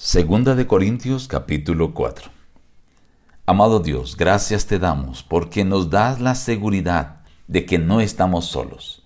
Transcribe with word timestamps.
Segunda 0.00 0.54
de 0.54 0.68
Corintios 0.68 1.26
capítulo 1.26 1.92
4. 1.92 2.30
Amado 3.46 3.80
Dios, 3.80 4.16
gracias 4.16 4.66
te 4.66 4.78
damos 4.78 5.24
porque 5.24 5.64
nos 5.64 5.90
das 5.90 6.20
la 6.20 6.36
seguridad 6.36 7.22
de 7.48 7.66
que 7.66 7.80
no 7.80 8.00
estamos 8.00 8.44
solos 8.44 9.02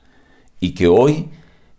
y 0.61 0.75
que 0.75 0.89
hoy 0.89 1.31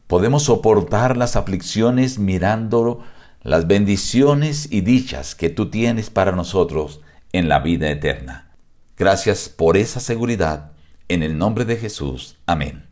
podemos 0.08 0.46
soportar 0.46 1.16
las 1.16 1.36
aflicciones 1.36 2.18
mirando 2.18 3.04
las 3.44 3.68
bendiciones 3.68 4.68
y 4.72 4.82
dichas 4.82 5.36
que 5.36 5.52
tú 5.52 5.70
tienes 5.70 6.10
para 6.10 6.32
nosotros 6.32 7.00
en 7.34 7.48
la 7.48 7.60
vida 7.60 7.92
eterna. 7.92 8.56
Gracias 8.98 9.48
por 9.48 9.78
esa 9.78 10.00
seguridad. 10.00 10.72
En 11.08 11.22
el 11.22 11.38
nombre 11.38 11.66
de 11.66 11.78
Jesús. 11.78 12.40
Amén. 12.48 12.88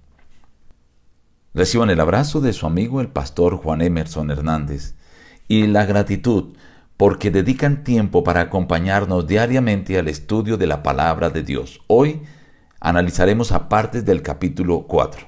Reciban 1.55 1.89
el 1.89 1.99
abrazo 1.99 2.41
de 2.41 2.53
su 2.53 2.67
amigo 2.67 3.01
el 3.01 3.07
pastor 3.07 3.57
Juan 3.57 3.81
Emerson 3.81 4.29
Hernández 4.29 4.93
y 5.51 5.67
la 5.67 5.85
gratitud 5.85 6.53
porque 6.95 7.29
dedican 7.29 7.83
tiempo 7.83 8.23
para 8.23 8.39
acompañarnos 8.39 9.27
diariamente 9.27 9.99
al 9.99 10.07
estudio 10.07 10.55
de 10.55 10.65
la 10.65 10.81
palabra 10.81 11.29
de 11.29 11.43
Dios. 11.43 11.81
Hoy 11.87 12.21
analizaremos 12.79 13.51
a 13.51 13.67
partes 13.67 14.05
del 14.05 14.21
capítulo 14.21 14.83
4. 14.87 15.25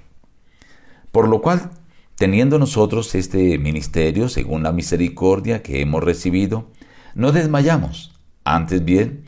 Por 1.12 1.28
lo 1.28 1.42
cual, 1.42 1.72
teniendo 2.16 2.58
nosotros 2.58 3.14
este 3.16 3.58
ministerio 3.58 4.30
según 4.30 4.64
la 4.64 4.72
misericordia 4.72 5.62
que 5.62 5.82
hemos 5.82 6.02
recibido, 6.02 6.70
no 7.16 7.34
desmayamos, 7.34 8.18
antes 8.46 8.86
bien, 8.86 9.26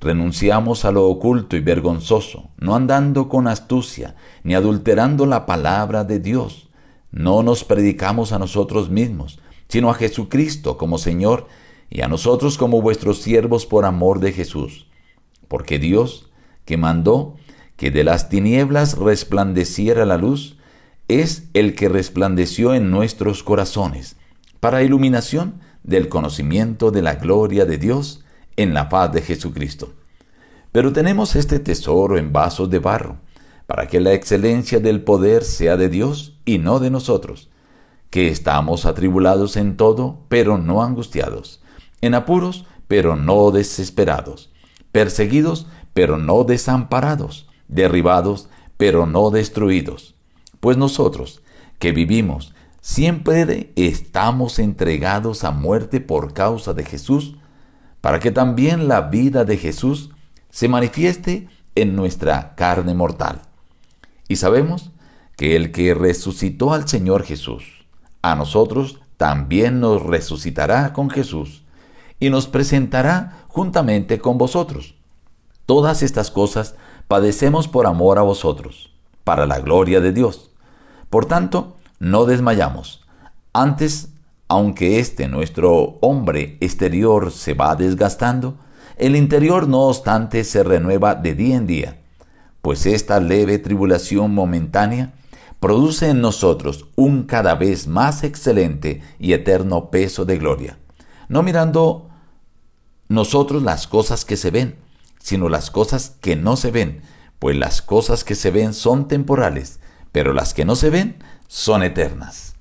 renunciamos 0.00 0.84
a 0.84 0.92
lo 0.92 1.08
oculto 1.08 1.56
y 1.56 1.60
vergonzoso, 1.60 2.50
no 2.56 2.76
andando 2.76 3.28
con 3.28 3.48
astucia, 3.48 4.14
ni 4.44 4.54
adulterando 4.54 5.26
la 5.26 5.44
palabra 5.44 6.04
de 6.04 6.20
Dios. 6.20 6.68
No 7.10 7.42
nos 7.42 7.64
predicamos 7.64 8.30
a 8.30 8.38
nosotros 8.38 8.90
mismos, 8.90 9.40
sino 9.68 9.90
a 9.90 9.94
Jesucristo 9.94 10.76
como 10.76 10.98
Señor 10.98 11.48
y 11.90 12.02
a 12.02 12.08
nosotros 12.08 12.58
como 12.58 12.82
vuestros 12.82 13.22
siervos 13.22 13.66
por 13.66 13.84
amor 13.84 14.20
de 14.20 14.32
Jesús. 14.32 14.86
Porque 15.48 15.78
Dios, 15.78 16.30
que 16.64 16.76
mandó 16.76 17.36
que 17.76 17.90
de 17.90 18.04
las 18.04 18.28
tinieblas 18.28 18.96
resplandeciera 18.96 20.04
la 20.06 20.16
luz, 20.16 20.56
es 21.08 21.44
el 21.54 21.74
que 21.74 21.88
resplandeció 21.88 22.74
en 22.74 22.90
nuestros 22.90 23.42
corazones, 23.42 24.16
para 24.60 24.82
iluminación 24.82 25.60
del 25.84 26.08
conocimiento 26.08 26.90
de 26.90 27.02
la 27.02 27.14
gloria 27.16 27.64
de 27.64 27.78
Dios 27.78 28.24
en 28.56 28.74
la 28.74 28.88
paz 28.88 29.12
de 29.12 29.22
Jesucristo. 29.22 29.92
Pero 30.72 30.92
tenemos 30.92 31.36
este 31.36 31.60
tesoro 31.60 32.18
en 32.18 32.32
vasos 32.32 32.70
de 32.70 32.80
barro, 32.80 33.18
para 33.66 33.86
que 33.86 34.00
la 34.00 34.14
excelencia 34.14 34.80
del 34.80 35.02
poder 35.02 35.44
sea 35.44 35.76
de 35.76 35.88
Dios 35.88 36.38
y 36.44 36.58
no 36.58 36.80
de 36.80 36.90
nosotros 36.90 37.50
que 38.10 38.28
estamos 38.28 38.86
atribulados 38.86 39.56
en 39.56 39.76
todo, 39.76 40.20
pero 40.28 40.58
no 40.58 40.82
angustiados, 40.82 41.62
en 42.00 42.14
apuros, 42.14 42.66
pero 42.88 43.16
no 43.16 43.50
desesperados, 43.50 44.50
perseguidos, 44.92 45.66
pero 45.92 46.18
no 46.18 46.44
desamparados, 46.44 47.48
derribados, 47.68 48.48
pero 48.76 49.06
no 49.06 49.30
destruidos. 49.30 50.14
Pues 50.60 50.76
nosotros, 50.76 51.42
que 51.78 51.92
vivimos, 51.92 52.54
siempre 52.80 53.72
estamos 53.76 54.58
entregados 54.58 55.44
a 55.44 55.50
muerte 55.50 56.00
por 56.00 56.32
causa 56.32 56.74
de 56.74 56.84
Jesús, 56.84 57.36
para 58.00 58.20
que 58.20 58.30
también 58.30 58.88
la 58.88 59.02
vida 59.02 59.44
de 59.44 59.56
Jesús 59.56 60.10
se 60.50 60.68
manifieste 60.68 61.48
en 61.74 61.96
nuestra 61.96 62.54
carne 62.54 62.94
mortal. 62.94 63.42
Y 64.28 64.36
sabemos 64.36 64.92
que 65.36 65.56
el 65.56 65.72
que 65.72 65.94
resucitó 65.94 66.72
al 66.72 66.88
Señor 66.88 67.24
Jesús, 67.24 67.75
a 68.30 68.34
nosotros 68.36 68.98
también 69.16 69.80
nos 69.80 70.02
resucitará 70.02 70.92
con 70.92 71.10
Jesús 71.10 71.62
y 72.20 72.30
nos 72.30 72.46
presentará 72.46 73.44
juntamente 73.48 74.18
con 74.18 74.38
vosotros. 74.38 74.94
Todas 75.64 76.02
estas 76.02 76.30
cosas 76.30 76.74
padecemos 77.08 77.68
por 77.68 77.86
amor 77.86 78.18
a 78.18 78.22
vosotros, 78.22 78.92
para 79.24 79.46
la 79.46 79.60
gloria 79.60 80.00
de 80.00 80.12
Dios. 80.12 80.50
Por 81.10 81.26
tanto, 81.26 81.76
no 81.98 82.24
desmayamos. 82.24 83.04
Antes, 83.52 84.10
aunque 84.48 84.98
este 84.98 85.28
nuestro 85.28 85.98
hombre 86.00 86.56
exterior 86.60 87.32
se 87.32 87.54
va 87.54 87.74
desgastando, 87.74 88.56
el 88.96 89.16
interior 89.16 89.68
no 89.68 89.82
obstante 89.82 90.44
se 90.44 90.62
renueva 90.62 91.14
de 91.14 91.34
día 91.34 91.56
en 91.56 91.66
día, 91.66 92.00
pues 92.62 92.86
esta 92.86 93.20
leve 93.20 93.58
tribulación 93.58 94.34
momentánea 94.34 95.12
produce 95.60 96.10
en 96.10 96.20
nosotros 96.20 96.86
un 96.96 97.24
cada 97.24 97.54
vez 97.54 97.86
más 97.86 98.24
excelente 98.24 99.02
y 99.18 99.32
eterno 99.32 99.90
peso 99.90 100.24
de 100.24 100.38
gloria, 100.38 100.78
no 101.28 101.42
mirando 101.42 102.08
nosotros 103.08 103.62
las 103.62 103.86
cosas 103.86 104.24
que 104.24 104.36
se 104.36 104.50
ven, 104.50 104.76
sino 105.18 105.48
las 105.48 105.70
cosas 105.70 106.16
que 106.20 106.36
no 106.36 106.56
se 106.56 106.70
ven, 106.70 107.02
pues 107.38 107.56
las 107.56 107.82
cosas 107.82 108.24
que 108.24 108.34
se 108.34 108.50
ven 108.50 108.74
son 108.74 109.08
temporales, 109.08 109.80
pero 110.12 110.32
las 110.32 110.54
que 110.54 110.64
no 110.64 110.76
se 110.76 110.90
ven 110.90 111.16
son 111.48 111.82
eternas. 111.82 112.54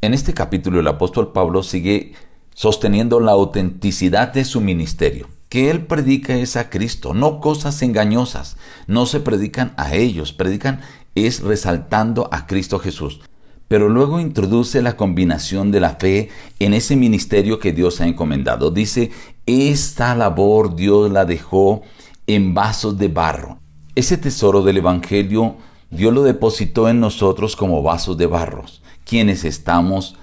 En 0.00 0.14
este 0.14 0.34
capítulo 0.34 0.80
el 0.80 0.88
apóstol 0.88 1.32
Pablo 1.32 1.62
sigue 1.62 2.14
sosteniendo 2.54 3.20
la 3.20 3.32
autenticidad 3.32 4.32
de 4.32 4.44
su 4.44 4.60
ministerio. 4.60 5.28
Que 5.52 5.68
él 5.68 5.84
predica 5.84 6.34
es 6.34 6.56
a 6.56 6.70
Cristo, 6.70 7.12
no 7.12 7.38
cosas 7.38 7.82
engañosas. 7.82 8.56
No 8.86 9.04
se 9.04 9.20
predican 9.20 9.74
a 9.76 9.94
ellos, 9.94 10.32
predican 10.32 10.80
es 11.14 11.42
resaltando 11.42 12.30
a 12.32 12.46
Cristo 12.46 12.78
Jesús. 12.78 13.20
Pero 13.68 13.90
luego 13.90 14.18
introduce 14.18 14.80
la 14.80 14.96
combinación 14.96 15.70
de 15.70 15.80
la 15.80 15.96
fe 15.96 16.30
en 16.58 16.72
ese 16.72 16.96
ministerio 16.96 17.58
que 17.58 17.74
Dios 17.74 18.00
ha 18.00 18.06
encomendado. 18.06 18.70
Dice, 18.70 19.10
esta 19.44 20.14
labor 20.14 20.74
Dios 20.74 21.10
la 21.10 21.26
dejó 21.26 21.82
en 22.26 22.54
vasos 22.54 22.96
de 22.96 23.08
barro. 23.08 23.58
Ese 23.94 24.16
tesoro 24.16 24.62
del 24.62 24.78
Evangelio 24.78 25.56
Dios 25.90 26.14
lo 26.14 26.22
depositó 26.22 26.88
en 26.88 26.98
nosotros 26.98 27.56
como 27.56 27.82
vasos 27.82 28.16
de 28.16 28.24
barros, 28.24 28.80
quienes 29.04 29.44
estamos 29.44 30.16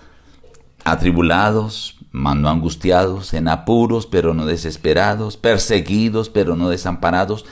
atribulados, 0.84 1.99
mando 2.12 2.50
angustiados, 2.50 3.34
en 3.34 3.48
apuros, 3.48 4.08
pero 4.08 4.34
no 4.34 4.46
desesperados, 4.46 5.38
perseguidos, 5.38 6.30
pero 6.30 6.56
no 6.56 6.70
desamparados, 6.70 7.46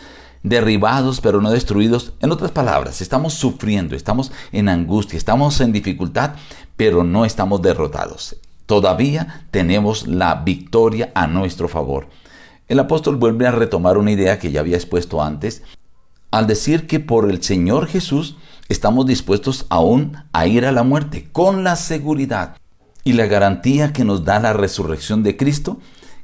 derribados 0.44 1.22
pero 1.22 1.42
no 1.42 1.52
destruidos. 1.52 2.14
En 2.22 2.32
otras 2.32 2.52
palabras, 2.52 3.02
estamos 3.02 3.34
sufriendo, 3.34 3.96
estamos 3.96 4.32
en 4.52 4.70
angustia, 4.70 5.18
estamos 5.18 5.60
en 5.62 5.72
dificultad, 5.72 6.34
pero 6.76 7.04
no 7.04 7.26
estamos 7.26 7.62
derrotados. 7.62 8.38
Todavía 8.66 9.46
tenemos 9.52 10.08
la 10.08 10.36
victoria 10.36 11.12
a 11.16 11.28
nuestro 11.28 11.68
favor. 11.68 12.08
El 12.68 12.80
apóstol 12.80 13.16
vuelve 13.16 13.48
a 13.48 13.52
retomar 13.52 13.98
una 13.98 14.12
idea 14.12 14.40
que 14.40 14.52
ya 14.52 14.60
había 14.60 14.76
expuesto 14.76 15.24
antes, 15.24 15.64
al 16.32 16.48
decir 16.48 16.86
que 16.86 17.00
por 17.00 17.30
el 17.30 17.42
Señor 17.42 17.88
Jesús 17.88 18.36
estamos 18.68 19.06
dispuestos 19.06 19.66
aún 19.70 20.18
a 20.34 20.48
ir 20.48 20.66
a 20.66 20.74
la 20.74 20.84
muerte, 20.84 21.30
con 21.32 21.64
la 21.64 21.78
seguridad 21.78 22.58
y 23.04 23.14
la 23.14 23.26
garantía 23.28 23.94
que 23.94 24.04
nos 24.04 24.26
da 24.26 24.40
la 24.40 24.54
resurrección 24.54 25.24
de 25.24 25.38
Cristo, 25.38 25.80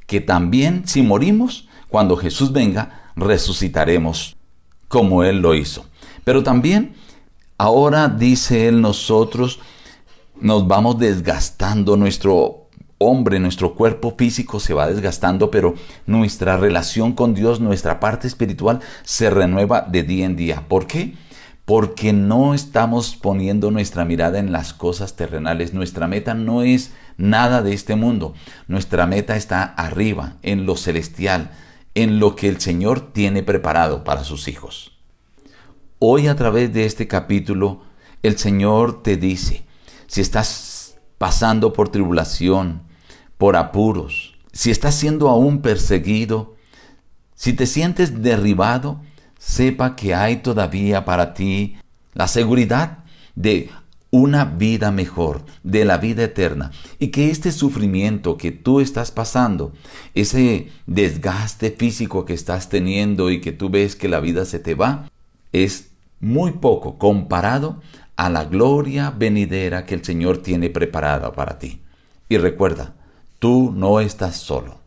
que 0.06 0.20
también 0.20 0.86
si 0.86 1.02
morimos, 1.02 1.68
cuando 1.88 2.16
Jesús 2.16 2.52
venga, 2.52 3.12
resucitaremos 3.16 4.36
como 4.88 5.24
Él 5.24 5.38
lo 5.40 5.54
hizo. 5.54 5.86
Pero 6.24 6.42
también, 6.42 6.94
ahora 7.58 8.08
dice 8.08 8.68
Él, 8.68 8.80
nosotros 8.80 9.60
nos 10.40 10.66
vamos 10.66 10.98
desgastando, 10.98 11.96
nuestro 11.96 12.64
hombre, 12.98 13.38
nuestro 13.38 13.74
cuerpo 13.74 14.14
físico 14.16 14.60
se 14.60 14.74
va 14.74 14.88
desgastando, 14.88 15.50
pero 15.50 15.74
nuestra 16.06 16.56
relación 16.56 17.12
con 17.12 17.34
Dios, 17.34 17.60
nuestra 17.60 18.00
parte 18.00 18.26
espiritual 18.26 18.80
se 19.02 19.30
renueva 19.30 19.82
de 19.82 20.02
día 20.02 20.26
en 20.26 20.36
día. 20.36 20.64
¿Por 20.68 20.86
qué? 20.86 21.14
Porque 21.64 22.12
no 22.12 22.54
estamos 22.54 23.16
poniendo 23.16 23.70
nuestra 23.70 24.04
mirada 24.04 24.38
en 24.38 24.52
las 24.52 24.74
cosas 24.74 25.16
terrenales. 25.16 25.72
Nuestra 25.72 26.06
meta 26.06 26.34
no 26.34 26.62
es 26.62 26.92
nada 27.16 27.62
de 27.62 27.72
este 27.72 27.96
mundo. 27.96 28.34
Nuestra 28.68 29.06
meta 29.06 29.36
está 29.36 29.62
arriba, 29.62 30.36
en 30.42 30.66
lo 30.66 30.76
celestial 30.76 31.50
en 31.94 32.18
lo 32.18 32.34
que 32.34 32.48
el 32.48 32.60
Señor 32.60 33.12
tiene 33.12 33.42
preparado 33.42 34.04
para 34.04 34.24
sus 34.24 34.48
hijos. 34.48 34.92
Hoy 36.00 36.26
a 36.26 36.34
través 36.34 36.72
de 36.72 36.84
este 36.86 37.06
capítulo, 37.06 37.82
el 38.22 38.36
Señor 38.36 39.02
te 39.02 39.16
dice, 39.16 39.64
si 40.06 40.20
estás 40.20 40.96
pasando 41.18 41.72
por 41.72 41.88
tribulación, 41.88 42.82
por 43.38 43.56
apuros, 43.56 44.34
si 44.52 44.70
estás 44.70 44.94
siendo 44.96 45.28
aún 45.28 45.62
perseguido, 45.62 46.56
si 47.34 47.52
te 47.52 47.66
sientes 47.66 48.22
derribado, 48.22 49.00
sepa 49.44 49.94
que 49.94 50.14
hay 50.14 50.36
todavía 50.36 51.04
para 51.04 51.34
ti 51.34 51.76
la 52.14 52.28
seguridad 52.28 52.98
de 53.34 53.68
una 54.10 54.44
vida 54.44 54.90
mejor, 54.90 55.44
de 55.62 55.84
la 55.84 55.98
vida 55.98 56.24
eterna. 56.24 56.70
Y 56.98 57.08
que 57.08 57.30
este 57.30 57.52
sufrimiento 57.52 58.38
que 58.38 58.52
tú 58.52 58.80
estás 58.80 59.10
pasando, 59.10 59.72
ese 60.14 60.70
desgaste 60.86 61.70
físico 61.72 62.24
que 62.24 62.32
estás 62.32 62.68
teniendo 62.68 63.30
y 63.30 63.40
que 63.40 63.52
tú 63.52 63.68
ves 63.68 63.96
que 63.96 64.08
la 64.08 64.20
vida 64.20 64.44
se 64.46 64.60
te 64.60 64.74
va, 64.74 65.10
es 65.52 65.90
muy 66.20 66.52
poco 66.52 66.96
comparado 66.98 67.82
a 68.16 68.30
la 68.30 68.44
gloria 68.44 69.10
venidera 69.10 69.84
que 69.84 69.94
el 69.94 70.04
Señor 70.04 70.38
tiene 70.38 70.70
preparada 70.70 71.32
para 71.32 71.58
ti. 71.58 71.80
Y 72.28 72.38
recuerda, 72.38 72.94
tú 73.38 73.72
no 73.76 74.00
estás 74.00 74.36
solo. 74.36 74.78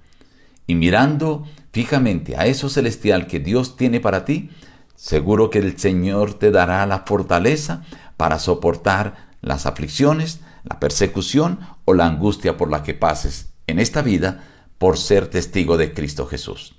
Y 0.65 0.75
mirando 0.75 1.45
fijamente 1.77 2.35
a 2.35 2.47
eso 2.47 2.69
celestial 2.69 3.27
que 3.27 3.39
Dios 3.39 3.77
tiene 3.77 3.99
para 3.99 4.25
ti, 4.25 4.49
seguro 4.95 5.51
que 5.51 5.59
el 5.59 5.77
Señor 5.77 6.33
te 6.33 6.49
dará 6.49 6.83
la 6.87 7.03
fortaleza 7.05 7.83
para 8.17 8.39
soportar 8.39 9.27
las 9.41 9.67
aflicciones, 9.67 10.39
la 10.63 10.79
persecución 10.79 11.59
o 11.85 11.93
la 11.93 12.07
angustia 12.07 12.57
por 12.57 12.71
la 12.71 12.81
que 12.81 12.95
pases 12.95 13.49
en 13.67 13.77
esta 13.77 14.01
vida 14.01 14.43
por 14.79 14.97
ser 14.97 15.27
testigo 15.27 15.77
de 15.77 15.93
Cristo 15.93 16.25
Jesús. 16.25 16.73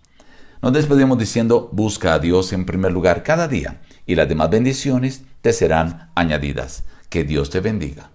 Nos 0.63 0.73
despedimos 0.73 1.17
diciendo, 1.17 1.71
busca 1.73 2.15
a 2.15 2.19
Dios 2.19 2.53
en 2.53 2.67
primer 2.67 2.91
lugar 2.91 3.23
cada 3.23 3.47
día 3.47 3.81
y 4.05 4.17
las 4.17 4.29
demás 4.29 4.51
bendiciones 4.51 5.23
te 5.43 5.53
serán 5.53 6.11
añadidas. 6.17 6.83
Que 7.09 7.23
Dios 7.23 7.51
te 7.51 7.61
bendiga. 7.61 8.11